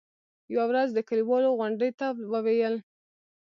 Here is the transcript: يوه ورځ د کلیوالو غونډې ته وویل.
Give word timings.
يوه 0.53 0.65
ورځ 0.69 0.89
د 0.93 0.99
کلیوالو 1.09 1.55
غونډې 1.59 1.89
ته 1.99 2.07
وویل. 2.33 2.75